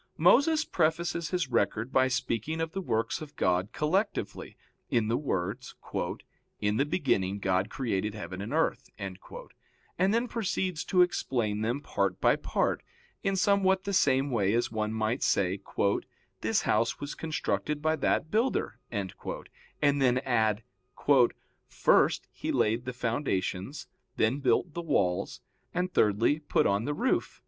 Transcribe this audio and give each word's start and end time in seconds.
Moses 0.17 0.65
prefaces 0.65 1.29
his 1.29 1.49
record 1.51 1.93
by 1.93 2.07
speaking 2.07 2.59
of 2.59 2.71
the 2.71 2.81
works 2.81 3.21
of 3.21 3.35
God 3.35 3.71
collectively, 3.71 4.57
in 4.89 5.09
the 5.09 5.15
words, 5.15 5.75
"In 6.59 6.77
the 6.77 6.87
beginning 6.87 7.37
God 7.37 7.69
created 7.69 8.15
heaven 8.15 8.41
and 8.41 8.51
earth," 8.51 8.89
and 8.97 10.11
then 10.11 10.27
proceeds 10.27 10.83
to 10.85 11.03
explain 11.03 11.61
them 11.61 11.81
part 11.81 12.19
by 12.19 12.35
part; 12.35 12.81
in 13.21 13.35
somewhat 13.35 13.83
the 13.83 13.93
same 13.93 14.31
way 14.31 14.55
as 14.55 14.71
one 14.71 14.91
might 14.91 15.21
say: 15.21 15.59
"This 16.39 16.63
house 16.63 16.99
was 16.99 17.13
constructed 17.13 17.79
by 17.79 17.95
that 17.97 18.31
builder," 18.31 18.79
and 18.89 19.21
then 20.01 20.17
add: 20.25 20.63
"First, 21.67 22.25
he 22.31 22.51
laid 22.51 22.85
the 22.85 22.93
foundations, 22.93 23.85
then 24.17 24.39
built 24.39 24.73
the 24.73 24.81
walls, 24.81 25.41
and 25.75 25.93
thirdly, 25.93 26.39
put 26.39 26.65
on 26.65 26.85
the 26.85 26.95
roof." 26.95 27.39